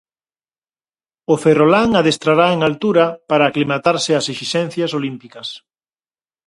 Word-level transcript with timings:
O 1.33 1.35
ferrolán 1.43 1.89
adestrará 2.01 2.47
en 2.55 2.59
altura 2.69 3.05
para 3.29 3.43
aclimatarse 3.47 4.11
ás 4.19 4.27
esixencias 4.33 4.91
olímpicas. 4.99 5.47